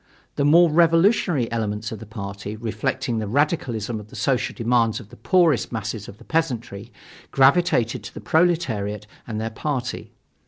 [0.35, 5.09] The more revolutionary elements of the party, reflecting the radicalism of the social demands of
[5.09, 6.91] the poorest masses of the peasantry,
[7.29, 10.11] gravitated to the proletariat and their party.